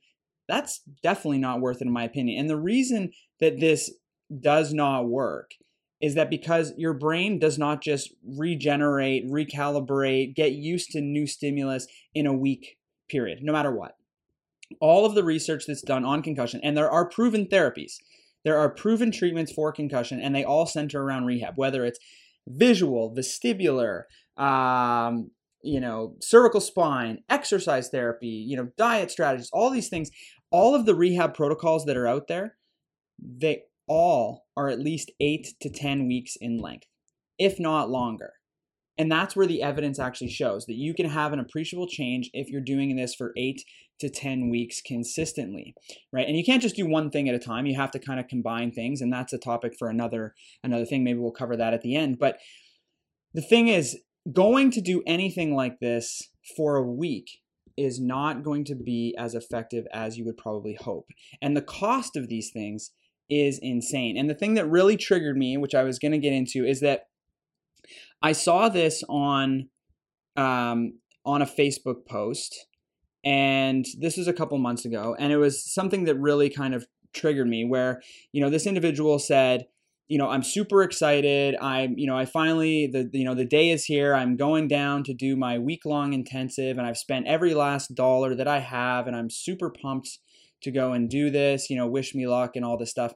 that's 0.48 0.82
definitely 1.04 1.40
not 1.40 1.62
worth 1.62 1.82
it 1.82 1.88
in 1.88 1.94
my 1.94 2.04
opinion. 2.04 2.40
And 2.40 2.50
the 2.50 2.60
reason 2.60 3.12
that 3.40 3.60
this 3.60 3.92
does 4.42 4.74
not 4.74 5.08
work 5.08 5.52
is 6.02 6.16
that 6.16 6.30
because 6.30 6.74
your 6.78 6.94
brain 6.94 7.40
does 7.40 7.58
not 7.58 7.82
just 7.82 8.14
regenerate, 8.24 9.28
recalibrate, 9.30 10.36
get 10.36 10.52
used 10.52 10.92
to 10.92 11.02
new 11.02 11.26
stimulus 11.26 11.88
in 12.14 12.28
a 12.28 12.34
week 12.34 12.78
period, 13.10 13.40
no 13.42 13.52
matter 13.52 13.72
what. 13.72 13.94
All 14.80 15.06
of 15.06 15.16
the 15.16 15.24
research 15.24 15.66
that's 15.66 15.82
done 15.82 16.06
on 16.06 16.22
concussion, 16.22 16.60
and 16.64 16.78
there 16.78 16.92
are 16.92 17.10
proven 17.10 17.46
therapies, 17.46 17.94
there 18.44 18.60
are 18.60 18.70
proven 18.70 19.12
treatments 19.12 19.52
for 19.52 19.72
concussion, 19.72 20.22
and 20.22 20.36
they 20.36 20.44
all 20.44 20.66
center 20.66 21.02
around 21.02 21.26
rehab, 21.26 21.54
whether 21.56 21.84
it's 21.84 22.00
visual, 22.48 23.16
vestibular, 23.16 24.04
um, 24.38 25.32
you 25.64 25.80
know, 25.80 26.16
cervical 26.22 26.62
spine, 26.62 27.20
exercise 27.30 27.90
therapy, 27.90 28.28
you 28.28 28.56
know, 28.56 28.70
diet 28.78 29.10
strategies, 29.10 29.50
all 29.52 29.70
these 29.70 29.90
things 29.90 30.12
all 30.52 30.76
of 30.76 30.86
the 30.86 30.96
rehab 30.96 31.34
protocols 31.34 31.86
that 31.86 31.98
are 31.98 32.08
out 32.08 32.28
there, 32.28 32.56
they 33.20 33.64
all 33.88 34.46
are 34.56 34.70
at 34.70 34.80
least 34.80 35.12
eight 35.20 35.54
to 35.62 35.70
10 35.70 36.08
weeks 36.08 36.36
in 36.40 36.58
length, 36.58 36.88
if 37.38 37.60
not 37.60 37.90
longer. 37.90 38.34
And 39.00 39.12
that's 39.12 39.36
where 39.36 39.46
the 39.46 39.62
evidence 39.62 40.00
actually 40.00 40.30
shows 40.30 40.66
that 40.66 40.76
you 40.76 40.94
can 40.94 41.10
have 41.10 41.32
an 41.32 41.40
appreciable 41.40 41.88
change 41.88 42.32
if 42.34 42.50
you're 42.50 42.62
doing 42.62 42.96
this 42.96 43.14
for 43.14 43.32
eight 43.38 43.62
to 44.00 44.10
10 44.10 44.50
weeks 44.50 44.82
consistently, 44.82 45.76
right? 46.12 46.28
And 46.28 46.36
you 46.36 46.44
can't 46.44 46.62
just 46.62 46.76
do 46.76 46.88
one 46.88 47.12
thing 47.12 47.30
at 47.30 47.36
a 47.36 47.40
time. 47.40 47.68
You 47.68 47.76
have 47.76 47.92
to 47.92 48.00
kind 48.00 48.20
of 48.20 48.28
combine 48.28 48.72
things. 48.72 49.02
And 49.02 49.14
that's 49.14 49.34
a 49.34 49.38
topic 49.38 49.74
for 49.78 49.88
another, 49.88 50.34
another 50.64 50.86
thing. 50.86 51.04
Maybe 51.04 51.20
we'll 51.20 51.32
cover 51.32 51.56
that 51.58 51.74
at 51.74 51.82
the 51.82 51.96
end. 51.96 52.18
But 52.18 52.40
the 53.34 53.42
thing 53.42 53.68
is, 53.68 53.98
going 54.34 54.72
to 54.72 54.82
do 54.82 55.04
anything 55.08 55.56
like 55.56 55.80
this 55.80 56.22
for 56.56 56.76
a 56.76 56.84
week 56.84 57.40
is 57.78 58.00
not 58.00 58.44
going 58.44 58.66
to 58.66 58.76
be 58.76 59.16
as 59.18 59.36
effective 59.36 59.86
as 59.94 60.18
you 60.18 60.26
would 60.26 60.38
probably 60.38 60.78
hope. 60.80 61.08
And 61.42 61.56
the 61.56 61.62
cost 61.62 62.16
of 62.16 62.28
these 62.28 62.50
things 62.52 62.92
is 63.30 63.60
insane. 63.62 64.18
And 64.18 64.30
the 64.30 64.36
thing 64.36 64.56
that 64.56 64.70
really 64.70 64.98
triggered 64.98 65.38
me, 65.38 65.58
which 65.58 65.76
I 65.76 65.84
was 65.84 66.00
going 66.00 66.14
to 66.14 66.18
get 66.18 66.34
into, 66.34 66.66
is 66.66 66.80
that 66.82 67.08
I 68.22 68.32
saw 68.32 68.70
this 68.70 69.04
on 69.08 69.70
um, 70.36 71.00
on 71.26 71.42
a 71.42 71.46
Facebook 71.46 72.06
post, 72.08 72.68
and 73.24 73.86
this 74.00 74.18
was 74.18 74.28
a 74.28 74.34
couple 74.34 74.58
months 74.58 74.86
ago, 74.86 75.16
and 75.20 75.32
it 75.32 75.38
was 75.38 75.64
something 75.64 76.06
that 76.06 76.16
really 76.16 76.50
kind 76.50 76.74
of 76.74 76.88
triggered 77.14 77.48
me. 77.48 77.66
Where 77.66 78.02
you 78.32 78.42
know 78.42 78.50
this 78.50 78.66
individual 78.66 79.20
said, 79.20 79.68
you 80.08 80.18
know, 80.18 80.30
I'm 80.30 80.44
super 80.44 80.84
excited. 80.84 81.56
I'm, 81.62 81.98
you 81.98 82.08
know, 82.08 82.18
I 82.18 82.26
finally 82.26 82.88
the 82.88 83.10
you 83.12 83.26
know 83.26 83.36
the 83.36 83.46
day 83.46 83.72
is 83.72 83.86
here. 83.86 84.16
I'm 84.16 84.38
going 84.38 84.68
down 84.68 85.04
to 85.06 85.14
do 85.14 85.36
my 85.36 85.60
week 85.60 85.86
long 85.86 86.14
intensive, 86.14 86.78
and 86.78 86.88
I've 86.88 86.98
spent 86.98 87.28
every 87.28 87.54
last 87.54 87.94
dollar 87.94 88.34
that 88.36 88.48
I 88.48 88.60
have, 88.60 89.08
and 89.08 89.16
I'm 89.16 89.30
super 89.30 89.70
pumped 89.70 90.20
to 90.64 90.72
go 90.72 90.94
and 90.94 91.10
do 91.10 91.30
this. 91.30 91.70
You 91.70 91.76
know, 91.76 91.88
wish 91.88 92.16
me 92.16 92.28
luck 92.28 92.56
and 92.56 92.64
all 92.64 92.78
this 92.78 92.90
stuff. 92.90 93.14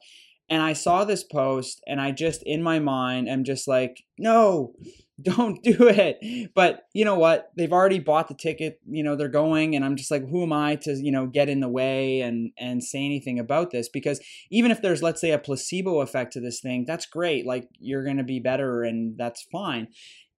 And 0.52 0.62
I 0.62 0.74
saw 0.74 1.06
this 1.06 1.24
post 1.24 1.82
and 1.88 2.02
I 2.02 2.12
just, 2.12 2.44
in 2.44 2.62
my 2.62 2.78
mind, 2.78 3.30
am 3.30 3.46
just 3.46 3.70
like, 3.70 4.04
no, 4.20 4.74
don't 5.22 5.64
do 5.64 5.88
it. 5.88 6.52
But 6.54 6.88
you 6.94 7.06
know 7.06 7.16
what? 7.16 7.52
They've 7.56 7.72
already 7.72 8.00
bought 8.00 8.28
the 8.28 8.34
ticket, 8.34 8.82
you 8.86 9.02
know, 9.02 9.16
they're 9.16 9.30
going 9.30 9.76
and 9.76 9.86
I'm 9.86 9.96
just 9.96 10.12
like, 10.12 10.28
who 10.28 10.44
am 10.44 10.52
I 10.52 10.76
to, 10.78 10.94
you 10.94 11.12
know, 11.12 11.26
get 11.26 11.48
in 11.48 11.62
the 11.62 11.70
way 11.70 12.22
and 12.22 12.52
and 12.58 12.84
say 12.84 13.06
anything 13.06 13.40
about 13.40 13.72
this? 13.72 13.88
Because 13.88 14.20
even 14.50 14.72
if 14.72 14.82
there's 14.82 15.02
let's 15.02 15.22
say 15.22 15.32
a 15.32 15.40
placebo 15.40 16.02
effect 16.02 16.34
to 16.34 16.42
this 16.42 16.60
thing, 16.60 16.84
that's 16.86 17.06
great. 17.06 17.46
Like 17.46 17.70
you're 17.80 18.04
going 18.04 18.18
to 18.18 18.24
be 18.24 18.40
better 18.40 18.84
and 18.84 19.18
that's 19.18 19.48
fine. 19.52 19.88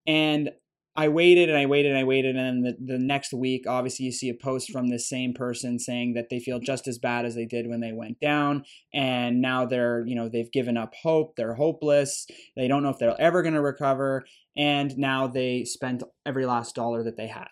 And 0.06 0.52
I 0.96 1.08
waited 1.08 1.50
and 1.50 1.58
I 1.58 1.66
waited 1.66 1.92
and 1.92 2.00
I 2.00 2.04
waited, 2.04 2.36
and 2.36 2.64
then 2.64 2.76
the, 2.78 2.94
the 2.94 3.00
next 3.00 3.34
week, 3.34 3.66
obviously, 3.68 4.06
you 4.06 4.12
see 4.12 4.30
a 4.30 4.34
post 4.34 4.72
from 4.72 4.90
this 4.90 5.10
same 5.10 5.34
person 5.34 5.80
saying 5.80 6.14
that 6.14 6.28
they 6.30 6.40
feel 6.40 6.60
just 6.60 6.88
as 6.88 7.00
bad 7.00 7.26
as 7.26 7.34
they 7.34 7.46
did 7.46 7.68
when 7.68 7.80
they 7.80 7.92
went 7.92 8.20
down, 8.20 8.64
and 8.94 9.42
now 9.42 9.66
they're, 9.66 10.06
you 10.06 10.16
know, 10.16 10.30
they've 10.30 10.52
given 10.52 10.78
up 10.78 10.94
hope, 11.02 11.36
they're 11.36 11.56
hopeless, 11.56 12.28
they 12.56 12.68
don't 12.68 12.84
know 12.84 12.90
if 12.90 13.00
they're 13.00 13.20
ever 13.20 13.42
going 13.42 13.56
to 13.56 13.62
recover, 13.62 14.24
and 14.56 14.96
now 14.98 15.26
they 15.26 15.64
spent 15.64 16.04
every 16.26 16.46
last 16.46 16.76
dollar 16.76 17.04
that 17.04 17.18
they 17.18 17.28
had. 17.28 17.50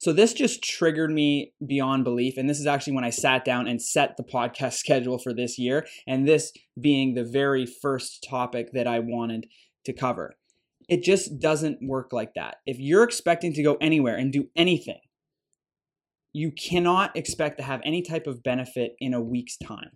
So 0.00 0.12
this 0.12 0.32
just 0.32 0.62
triggered 0.62 1.10
me 1.10 1.52
beyond 1.64 2.04
belief. 2.04 2.36
And 2.36 2.48
this 2.48 2.60
is 2.60 2.66
actually 2.66 2.94
when 2.94 3.04
I 3.04 3.10
sat 3.10 3.44
down 3.44 3.66
and 3.66 3.80
set 3.80 4.16
the 4.16 4.24
podcast 4.24 4.72
schedule 4.78 5.18
for 5.18 5.32
this 5.32 5.58
year, 5.58 5.86
and 6.06 6.26
this 6.26 6.52
being 6.80 7.14
the 7.14 7.24
very 7.24 7.66
first 7.66 8.26
topic 8.28 8.72
that 8.72 8.86
I 8.86 8.98
wanted 8.98 9.46
to 9.84 9.92
cover. 9.92 10.34
It 10.88 11.02
just 11.02 11.40
doesn't 11.40 11.78
work 11.82 12.12
like 12.12 12.34
that. 12.34 12.56
If 12.66 12.78
you're 12.78 13.02
expecting 13.02 13.52
to 13.54 13.62
go 13.62 13.76
anywhere 13.80 14.16
and 14.16 14.32
do 14.32 14.48
anything, 14.54 15.00
you 16.32 16.52
cannot 16.52 17.16
expect 17.16 17.58
to 17.58 17.64
have 17.64 17.80
any 17.84 18.02
type 18.02 18.26
of 18.26 18.42
benefit 18.42 18.92
in 19.00 19.14
a 19.14 19.20
week's 19.20 19.56
time. 19.56 19.92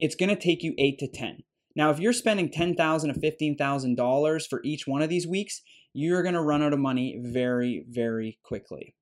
It's 0.00 0.14
going 0.14 0.30
to 0.30 0.36
take 0.36 0.62
you 0.62 0.74
8 0.78 0.98
to 0.98 1.08
10. 1.08 1.42
Now, 1.76 1.90
if 1.90 2.00
you're 2.00 2.12
spending 2.12 2.50
10,000 2.50 3.14
to 3.14 3.20
$15,000 3.20 4.48
for 4.48 4.60
each 4.64 4.86
one 4.86 5.02
of 5.02 5.10
these 5.10 5.26
weeks, 5.26 5.60
you're 5.92 6.22
going 6.22 6.34
to 6.34 6.40
run 6.40 6.62
out 6.62 6.72
of 6.72 6.78
money 6.78 7.20
very, 7.22 7.84
very 7.88 8.38
quickly. 8.42 8.94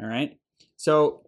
All 0.00 0.08
right? 0.08 0.38
So, 0.76 1.24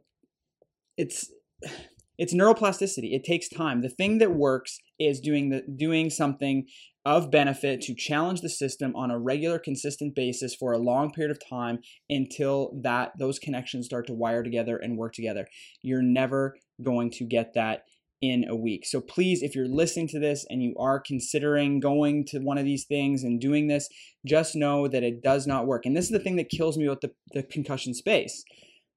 it's 0.97 1.31
it's 2.19 2.35
neuroplasticity. 2.35 3.15
It 3.15 3.25
takes 3.25 3.49
time. 3.49 3.83
The 3.83 3.91
thing 3.91 4.19
that 4.19 4.33
works 4.33 4.79
is 4.99 5.21
doing 5.21 5.51
the 5.51 5.63
doing 5.77 6.09
something 6.09 6.67
of 7.07 7.31
benefit 7.31 7.81
to 7.81 7.95
challenge 7.95 8.41
the 8.41 8.51
system 8.51 8.95
on 8.97 9.13
a 9.13 9.19
regular 9.19 9.61
consistent 9.61 10.13
basis 10.13 10.57
for 10.57 10.73
a 10.73 10.79
long 10.79 11.13
period 11.13 11.31
of 11.31 11.39
time 11.49 11.79
until 12.11 12.73
that 12.83 13.13
those 13.17 13.39
connections 13.39 13.87
start 13.87 14.09
to 14.09 14.13
wire 14.13 14.43
together 14.43 14.77
and 14.77 14.99
work 14.99 15.13
together. 15.13 15.47
You're 15.83 16.03
never 16.03 16.57
going 16.83 17.13
to 17.13 17.25
get 17.25 17.55
that 17.55 17.85
in 18.21 18.45
a 18.49 18.57
week. 18.57 18.85
So 18.85 19.01
please 19.01 19.41
if 19.41 19.55
you're 19.55 19.69
listening 19.69 20.09
to 20.09 20.19
this 20.19 20.45
and 20.51 20.65
you 20.65 20.75
are 20.81 20.99
considering 20.99 21.79
going 21.79 22.25
to 22.27 22.41
one 22.41 22.59
of 22.59 22.65
these 22.65 22.87
things 22.87 23.23
and 23.23 23.41
doing 23.41 23.69
this, 23.69 23.89
just 24.27 24.57
know 24.57 24.89
that 24.89 25.05
it 25.05 25.23
does 25.23 25.47
not 25.47 25.69
work. 25.69 25.87
And 25.87 25.97
this 25.97 26.07
is 26.07 26.11
the 26.11 26.19
thing 26.19 26.35
that 26.37 26.49
kills 26.49 26.77
me 26.77 26.87
about 26.87 27.03
the, 27.03 27.13
the 27.33 27.45
concussion 27.45 27.95
space. 27.95 28.43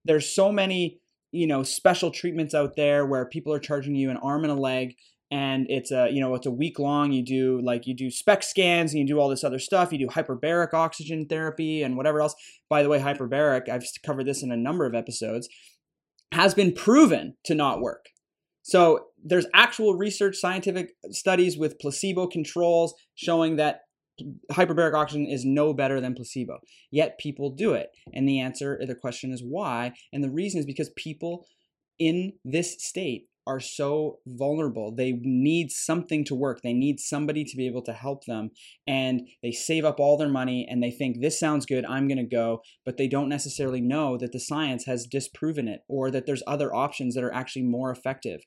There's 0.03 0.27
so 0.27 0.51
many 0.51 0.99
you 1.31 1.45
know 1.45 1.61
special 1.61 2.09
treatments 2.09 2.55
out 2.55 2.75
there 2.75 3.05
where 3.05 3.23
people 3.23 3.53
are 3.53 3.59
charging 3.59 3.93
you 3.93 4.09
an 4.09 4.17
arm 4.17 4.43
and 4.43 4.51
a 4.51 4.55
leg 4.55 4.95
and 5.31 5.65
it's 5.69 5.91
a 5.91 6.09
you 6.11 6.19
know 6.19 6.33
it's 6.35 6.45
a 6.45 6.51
week 6.51 6.79
long 6.79 7.11
you 7.11 7.23
do 7.23 7.61
like 7.63 7.85
you 7.85 7.95
do 7.95 8.09
SPECT 8.09 8.43
scans 8.43 8.91
and 8.91 8.99
you 8.99 9.07
do 9.07 9.19
all 9.19 9.29
this 9.29 9.43
other 9.43 9.59
stuff 9.59 9.91
you 9.91 9.99
do 9.99 10.07
hyperbaric 10.07 10.73
oxygen 10.73 11.25
therapy 11.27 11.83
and 11.83 11.97
whatever 11.97 12.21
else 12.21 12.35
by 12.69 12.81
the 12.81 12.89
way 12.89 12.99
hyperbaric 12.99 13.69
i've 13.69 13.85
covered 14.03 14.25
this 14.25 14.43
in 14.43 14.51
a 14.51 14.57
number 14.57 14.85
of 14.85 14.95
episodes 14.95 15.47
has 16.31 16.53
been 16.53 16.73
proven 16.73 17.35
to 17.43 17.55
not 17.55 17.81
work 17.81 18.09
so 18.61 19.05
there's 19.23 19.47
actual 19.53 19.95
research 19.95 20.35
scientific 20.35 20.91
studies 21.11 21.57
with 21.57 21.79
placebo 21.79 22.27
controls 22.27 22.93
showing 23.15 23.55
that 23.55 23.81
hyperbaric 24.51 24.93
oxygen 24.93 25.27
is 25.27 25.45
no 25.45 25.73
better 25.73 26.01
than 26.01 26.13
placebo. 26.13 26.59
Yet 26.91 27.17
people 27.19 27.49
do 27.51 27.73
it. 27.73 27.89
And 28.13 28.27
the 28.27 28.39
answer, 28.39 28.77
to 28.77 28.85
the 28.85 28.95
question 28.95 29.31
is 29.31 29.41
why? 29.41 29.93
And 30.11 30.23
the 30.23 30.29
reason 30.29 30.59
is 30.59 30.65
because 30.65 30.91
people 30.95 31.45
in 31.97 32.33
this 32.43 32.75
state 32.83 33.28
are 33.49 33.59
so 33.59 34.19
vulnerable. 34.27 34.93
They 34.93 35.13
need 35.23 35.71
something 35.71 36.23
to 36.25 36.35
work. 36.35 36.61
They 36.61 36.71
need 36.71 36.99
somebody 36.99 37.43
to 37.43 37.57
be 37.57 37.65
able 37.65 37.81
to 37.81 37.93
help 37.93 38.25
them. 38.25 38.51
And 38.85 39.27
they 39.41 39.51
save 39.51 39.85
up 39.85 39.99
all 39.99 40.17
their 40.17 40.29
money 40.29 40.67
and 40.69 40.83
they 40.83 40.91
think, 40.91 41.19
this 41.19 41.39
sounds 41.39 41.65
good, 41.65 41.83
I'm 41.85 42.07
going 42.07 42.19
to 42.19 42.23
go. 42.23 42.61
But 42.85 42.97
they 42.97 43.07
don't 43.07 43.27
necessarily 43.27 43.81
know 43.81 44.17
that 44.17 44.33
the 44.33 44.39
science 44.39 44.85
has 44.85 45.07
disproven 45.07 45.67
it 45.67 45.81
or 45.87 46.11
that 46.11 46.27
there's 46.27 46.43
other 46.45 46.73
options 46.75 47.15
that 47.15 47.23
are 47.23 47.33
actually 47.33 47.63
more 47.63 47.89
effective. 47.89 48.41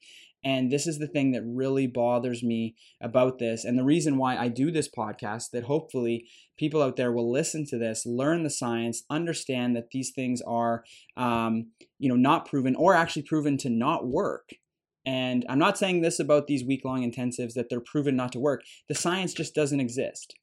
And 0.44 0.70
this 0.70 0.86
is 0.86 0.98
the 0.98 1.06
thing 1.06 1.32
that 1.32 1.42
really 1.44 1.86
bothers 1.86 2.42
me 2.42 2.74
about 3.00 3.38
this. 3.38 3.64
And 3.64 3.78
the 3.78 3.84
reason 3.84 4.16
why 4.16 4.36
I 4.36 4.48
do 4.48 4.70
this 4.70 4.88
podcast, 4.88 5.50
that 5.52 5.64
hopefully 5.64 6.26
people 6.56 6.82
out 6.82 6.96
there 6.96 7.12
will 7.12 7.30
listen 7.30 7.64
to 7.66 7.78
this, 7.78 8.04
learn 8.06 8.42
the 8.42 8.50
science, 8.50 9.02
understand 9.08 9.76
that 9.76 9.90
these 9.90 10.10
things 10.10 10.42
are, 10.46 10.84
um, 11.16 11.70
you 11.98 12.08
know, 12.08 12.16
not 12.16 12.46
proven 12.46 12.74
or 12.74 12.94
actually 12.94 13.22
proven 13.22 13.56
to 13.58 13.70
not 13.70 14.06
work. 14.06 14.50
And 15.04 15.44
I'm 15.48 15.58
not 15.58 15.78
saying 15.78 16.00
this 16.00 16.20
about 16.20 16.46
these 16.46 16.64
week 16.64 16.84
long 16.84 17.02
intensives 17.02 17.54
that 17.54 17.68
they're 17.68 17.80
proven 17.80 18.16
not 18.16 18.32
to 18.32 18.38
work. 18.38 18.62
The 18.88 18.94
science 18.94 19.34
just 19.34 19.54
doesn't 19.54 19.80
exist. 19.80 20.34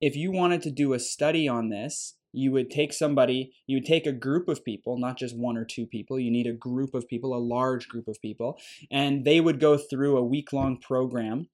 If 0.00 0.14
you 0.14 0.30
wanted 0.30 0.62
to 0.62 0.70
do 0.70 0.92
a 0.92 0.98
study 0.98 1.48
on 1.48 1.70
this, 1.70 2.14
you 2.32 2.52
would 2.52 2.70
take 2.70 2.92
somebody, 2.92 3.52
you 3.66 3.78
would 3.78 3.86
take 3.86 4.06
a 4.06 4.12
group 4.12 4.48
of 4.48 4.64
people, 4.64 4.98
not 4.98 5.16
just 5.18 5.36
one 5.36 5.56
or 5.56 5.64
two 5.64 5.86
people. 5.86 6.20
You 6.20 6.30
need 6.30 6.46
a 6.46 6.52
group 6.52 6.94
of 6.94 7.08
people, 7.08 7.34
a 7.34 7.38
large 7.38 7.88
group 7.88 8.08
of 8.08 8.20
people, 8.20 8.58
and 8.90 9.24
they 9.24 9.40
would 9.40 9.58
go 9.58 9.78
through 9.78 10.18
a 10.18 10.24
week 10.24 10.52
long 10.52 10.78
program 10.78 11.48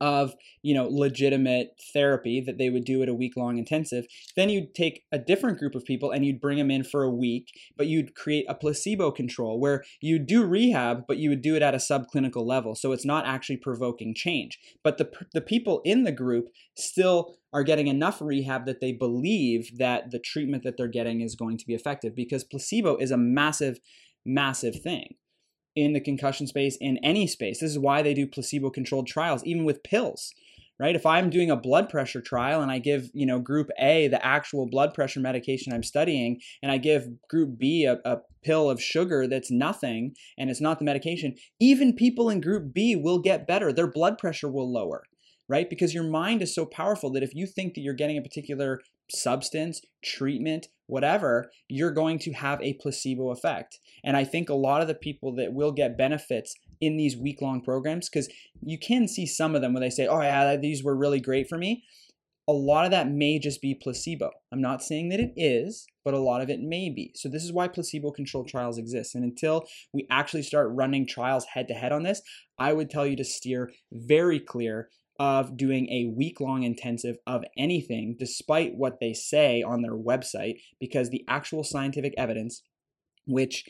of 0.00 0.34
you 0.62 0.74
know 0.74 0.86
legitimate 0.86 1.70
therapy 1.92 2.40
that 2.40 2.58
they 2.58 2.70
would 2.70 2.84
do 2.84 3.02
at 3.02 3.08
a 3.08 3.14
week 3.14 3.36
long 3.36 3.58
intensive 3.58 4.06
then 4.36 4.50
you'd 4.50 4.74
take 4.74 5.04
a 5.12 5.18
different 5.18 5.58
group 5.58 5.74
of 5.74 5.84
people 5.84 6.10
and 6.10 6.26
you'd 6.26 6.40
bring 6.40 6.58
them 6.58 6.70
in 6.70 6.84
for 6.84 7.02
a 7.02 7.10
week 7.10 7.48
but 7.76 7.86
you'd 7.86 8.14
create 8.14 8.44
a 8.48 8.54
placebo 8.54 9.10
control 9.10 9.58
where 9.58 9.82
you 10.00 10.18
do 10.18 10.44
rehab 10.44 11.04
but 11.06 11.16
you 11.16 11.30
would 11.30 11.42
do 11.42 11.56
it 11.56 11.62
at 11.62 11.74
a 11.74 11.78
subclinical 11.78 12.44
level 12.44 12.74
so 12.74 12.92
it's 12.92 13.04
not 13.04 13.26
actually 13.26 13.56
provoking 13.56 14.14
change. 14.14 14.58
But 14.82 14.98
the 14.98 15.10
the 15.32 15.40
people 15.40 15.80
in 15.84 16.04
the 16.04 16.12
group 16.12 16.48
still 16.76 17.36
are 17.52 17.62
getting 17.62 17.88
enough 17.88 18.20
rehab 18.20 18.66
that 18.66 18.80
they 18.80 18.92
believe 18.92 19.78
that 19.78 20.10
the 20.10 20.18
treatment 20.18 20.62
that 20.62 20.76
they're 20.76 20.88
getting 20.88 21.20
is 21.20 21.34
going 21.34 21.58
to 21.58 21.66
be 21.66 21.74
effective 21.74 22.14
because 22.14 22.44
placebo 22.44 22.96
is 22.96 23.10
a 23.10 23.16
massive 23.16 23.80
massive 24.24 24.80
thing 24.80 25.14
in 25.82 25.92
the 25.92 26.00
concussion 26.00 26.46
space, 26.46 26.76
in 26.80 26.98
any 26.98 27.26
space. 27.26 27.60
This 27.60 27.70
is 27.70 27.78
why 27.78 28.02
they 28.02 28.14
do 28.14 28.26
placebo 28.26 28.70
controlled 28.70 29.06
trials, 29.06 29.44
even 29.44 29.64
with 29.64 29.82
pills, 29.82 30.32
right? 30.78 30.96
If 30.96 31.06
I'm 31.06 31.30
doing 31.30 31.50
a 31.50 31.56
blood 31.56 31.88
pressure 31.88 32.20
trial 32.20 32.60
and 32.60 32.70
I 32.70 32.78
give, 32.78 33.10
you 33.12 33.26
know, 33.26 33.38
group 33.38 33.68
A 33.78 34.08
the 34.08 34.24
actual 34.24 34.68
blood 34.68 34.94
pressure 34.94 35.20
medication 35.20 35.72
I'm 35.72 35.82
studying, 35.82 36.40
and 36.62 36.72
I 36.72 36.78
give 36.78 37.08
group 37.28 37.58
B 37.58 37.84
a, 37.84 37.98
a 38.04 38.18
pill 38.42 38.70
of 38.70 38.82
sugar 38.82 39.26
that's 39.26 39.50
nothing 39.50 40.14
and 40.38 40.48
it's 40.50 40.60
not 40.60 40.78
the 40.78 40.84
medication, 40.84 41.34
even 41.60 41.92
people 41.94 42.30
in 42.30 42.40
group 42.40 42.72
B 42.72 42.96
will 42.96 43.18
get 43.18 43.46
better. 43.46 43.72
Their 43.72 43.90
blood 43.90 44.18
pressure 44.18 44.48
will 44.48 44.72
lower 44.72 45.04
right? 45.48 45.70
Because 45.70 45.94
your 45.94 46.04
mind 46.04 46.42
is 46.42 46.54
so 46.54 46.66
powerful 46.66 47.10
that 47.12 47.22
if 47.22 47.34
you 47.34 47.46
think 47.46 47.74
that 47.74 47.80
you're 47.80 47.94
getting 47.94 48.18
a 48.18 48.22
particular 48.22 48.80
substance, 49.10 49.80
treatment, 50.04 50.68
whatever, 50.86 51.50
you're 51.68 51.90
going 51.90 52.18
to 52.18 52.32
have 52.32 52.60
a 52.62 52.74
placebo 52.74 53.30
effect. 53.30 53.78
And 54.04 54.16
I 54.16 54.24
think 54.24 54.48
a 54.48 54.54
lot 54.54 54.80
of 54.80 54.88
the 54.88 54.94
people 54.94 55.34
that 55.36 55.52
will 55.52 55.72
get 55.72 55.98
benefits 55.98 56.54
in 56.80 56.96
these 56.96 57.16
week 57.16 57.42
long 57.42 57.60
programs, 57.60 58.08
because 58.08 58.28
you 58.62 58.78
can 58.78 59.08
see 59.08 59.26
some 59.26 59.54
of 59.54 59.60
them 59.60 59.74
when 59.74 59.82
they 59.82 59.90
say, 59.90 60.06
oh, 60.06 60.20
yeah, 60.22 60.56
these 60.56 60.84
were 60.84 60.96
really 60.96 61.20
great 61.20 61.48
for 61.48 61.58
me. 61.58 61.84
a 62.48 62.52
lot 62.52 62.86
of 62.86 62.90
that 62.90 63.10
may 63.10 63.38
just 63.38 63.60
be 63.60 63.74
placebo. 63.74 64.30
I'm 64.50 64.62
not 64.62 64.82
saying 64.82 65.10
that 65.10 65.20
it 65.20 65.32
is, 65.36 65.86
but 66.02 66.14
a 66.14 66.18
lot 66.18 66.40
of 66.40 66.48
it 66.48 66.60
may 66.60 66.88
be. 66.88 67.12
So, 67.14 67.28
this 67.28 67.44
is 67.44 67.52
why 67.52 67.68
placebo 67.68 68.10
controlled 68.10 68.48
trials 68.48 68.78
exist. 68.78 69.14
And 69.14 69.22
until 69.22 69.66
we 69.92 70.06
actually 70.10 70.42
start 70.42 70.70
running 70.72 71.06
trials 71.06 71.44
head 71.44 71.68
to 71.68 71.74
head 71.74 71.92
on 71.92 72.04
this, 72.04 72.22
I 72.58 72.72
would 72.72 72.88
tell 72.88 73.06
you 73.06 73.16
to 73.16 73.24
steer 73.24 73.70
very 73.92 74.40
clear 74.40 74.88
of 75.18 75.56
doing 75.56 75.88
a 75.90 76.12
week 76.14 76.40
long 76.40 76.62
intensive 76.62 77.16
of 77.26 77.44
anything, 77.56 78.16
despite 78.18 78.76
what 78.76 79.00
they 79.00 79.12
say 79.12 79.62
on 79.62 79.82
their 79.82 79.96
website, 79.96 80.60
because 80.78 81.10
the 81.10 81.24
actual 81.28 81.64
scientific 81.64 82.14
evidence, 82.16 82.62
which 83.26 83.64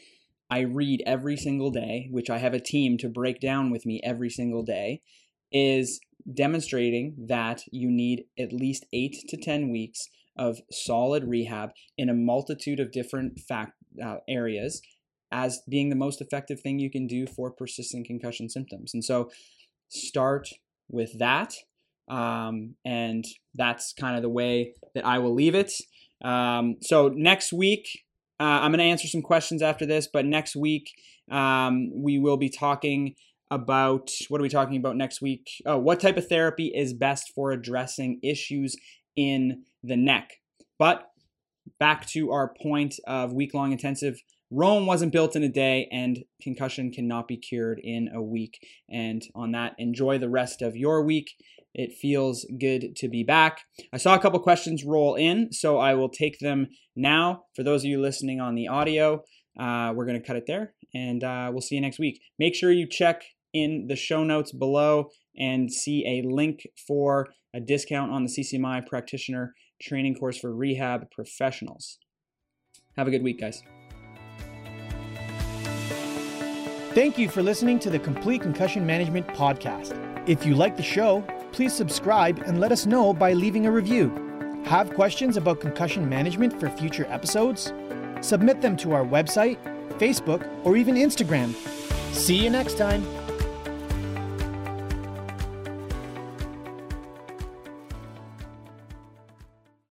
I 0.50 0.60
read 0.60 1.02
every 1.06 1.36
single 1.36 1.70
day, 1.70 2.08
which 2.10 2.30
I 2.30 2.38
have 2.38 2.54
a 2.54 2.60
team 2.60 2.98
to 2.98 3.08
break 3.08 3.40
down 3.40 3.70
with 3.70 3.86
me 3.86 4.00
every 4.04 4.30
single 4.30 4.62
day, 4.62 5.02
is 5.50 6.00
demonstrating 6.34 7.14
that 7.28 7.62
you 7.72 7.90
need 7.90 8.24
at 8.38 8.52
least 8.52 8.84
eight 8.92 9.16
to 9.28 9.36
10 9.36 9.70
weeks 9.70 10.08
of 10.36 10.60
solid 10.70 11.24
rehab 11.24 11.70
in 11.96 12.08
a 12.08 12.14
multitude 12.14 12.80
of 12.80 12.92
different 12.92 13.40
fact, 13.40 13.72
uh, 14.02 14.18
areas 14.28 14.82
as 15.30 15.60
being 15.68 15.90
the 15.90 15.96
most 15.96 16.20
effective 16.20 16.60
thing 16.60 16.78
you 16.78 16.90
can 16.90 17.06
do 17.06 17.26
for 17.26 17.50
persistent 17.50 18.06
concussion 18.06 18.48
symptoms. 18.48 18.94
And 18.94 19.04
so 19.04 19.30
start 19.88 20.48
with 20.88 21.18
that. 21.18 21.54
Um, 22.08 22.74
and 22.84 23.24
that's 23.54 23.92
kind 23.92 24.16
of 24.16 24.22
the 24.22 24.28
way 24.28 24.74
that 24.94 25.04
I 25.04 25.18
will 25.18 25.34
leave 25.34 25.54
it. 25.54 25.72
Um, 26.24 26.76
so 26.80 27.08
next 27.08 27.52
week, 27.52 27.86
uh, 28.40 28.44
I'm 28.44 28.70
going 28.70 28.78
to 28.78 28.84
answer 28.84 29.08
some 29.08 29.22
questions 29.22 29.62
after 29.62 29.84
this, 29.84 30.08
but 30.12 30.24
next 30.24 30.56
week 30.56 30.90
um, 31.30 31.90
we 31.94 32.18
will 32.18 32.36
be 32.36 32.48
talking 32.48 33.14
about 33.50 34.10
what 34.28 34.40
are 34.40 34.42
we 34.42 34.48
talking 34.48 34.76
about 34.76 34.96
next 34.96 35.20
week? 35.22 35.48
Oh, 35.64 35.78
what 35.78 36.00
type 36.00 36.16
of 36.16 36.28
therapy 36.28 36.72
is 36.74 36.92
best 36.92 37.32
for 37.34 37.50
addressing 37.50 38.20
issues 38.22 38.76
in 39.16 39.64
the 39.82 39.96
neck? 39.96 40.34
But 40.78 41.08
back 41.80 42.06
to 42.08 42.30
our 42.30 42.52
point 42.62 42.96
of 43.06 43.32
week 43.32 43.54
long 43.54 43.72
intensive. 43.72 44.20
Rome 44.50 44.86
wasn't 44.86 45.12
built 45.12 45.36
in 45.36 45.42
a 45.42 45.48
day, 45.48 45.88
and 45.92 46.24
concussion 46.40 46.90
cannot 46.90 47.28
be 47.28 47.36
cured 47.36 47.80
in 47.82 48.08
a 48.14 48.22
week. 48.22 48.58
And 48.90 49.22
on 49.34 49.52
that, 49.52 49.74
enjoy 49.78 50.18
the 50.18 50.30
rest 50.30 50.62
of 50.62 50.76
your 50.76 51.04
week. 51.04 51.34
It 51.74 51.92
feels 51.92 52.46
good 52.58 52.96
to 52.96 53.08
be 53.08 53.22
back. 53.22 53.60
I 53.92 53.98
saw 53.98 54.14
a 54.14 54.18
couple 54.18 54.40
questions 54.40 54.84
roll 54.84 55.14
in, 55.16 55.52
so 55.52 55.78
I 55.78 55.94
will 55.94 56.08
take 56.08 56.38
them 56.38 56.68
now. 56.96 57.44
For 57.54 57.62
those 57.62 57.82
of 57.82 57.90
you 57.90 58.00
listening 58.00 58.40
on 58.40 58.54
the 58.54 58.68
audio, 58.68 59.22
uh, 59.60 59.92
we're 59.94 60.06
going 60.06 60.20
to 60.20 60.26
cut 60.26 60.36
it 60.36 60.44
there, 60.46 60.72
and 60.94 61.22
uh, 61.22 61.50
we'll 61.52 61.60
see 61.60 61.74
you 61.74 61.80
next 61.80 61.98
week. 61.98 62.20
Make 62.38 62.54
sure 62.54 62.72
you 62.72 62.88
check 62.88 63.22
in 63.52 63.86
the 63.88 63.96
show 63.96 64.24
notes 64.24 64.52
below 64.52 65.10
and 65.36 65.72
see 65.72 66.04
a 66.06 66.26
link 66.26 66.66
for 66.86 67.28
a 67.54 67.60
discount 67.60 68.12
on 68.12 68.24
the 68.24 68.30
CCMI 68.30 68.86
practitioner 68.86 69.54
training 69.80 70.14
course 70.14 70.38
for 70.38 70.54
rehab 70.54 71.10
professionals. 71.10 71.98
Have 72.96 73.06
a 73.06 73.10
good 73.10 73.22
week, 73.22 73.40
guys. 73.40 73.62
Thank 76.98 77.16
you 77.16 77.28
for 77.28 77.44
listening 77.44 77.78
to 77.78 77.90
the 77.90 77.98
Complete 78.00 78.42
Concussion 78.42 78.84
Management 78.84 79.28
Podcast. 79.28 79.96
If 80.28 80.44
you 80.44 80.56
like 80.56 80.76
the 80.76 80.82
show, 80.82 81.24
please 81.52 81.72
subscribe 81.72 82.40
and 82.40 82.58
let 82.58 82.72
us 82.72 82.86
know 82.86 83.14
by 83.14 83.34
leaving 83.34 83.66
a 83.66 83.70
review. 83.70 84.10
Have 84.64 84.92
questions 84.94 85.36
about 85.36 85.60
concussion 85.60 86.08
management 86.08 86.58
for 86.58 86.68
future 86.68 87.06
episodes? 87.08 87.72
Submit 88.20 88.62
them 88.62 88.76
to 88.78 88.94
our 88.94 89.04
website, 89.04 89.58
Facebook, 90.00 90.44
or 90.64 90.76
even 90.76 90.96
Instagram. 90.96 91.54
See 92.12 92.42
you 92.42 92.50
next 92.50 92.76
time. 92.76 93.06